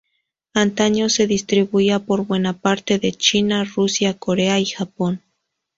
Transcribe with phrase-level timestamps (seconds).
[0.55, 5.21] Antaño se distribuía por buena parte de China, Rusia, Corea y Japón.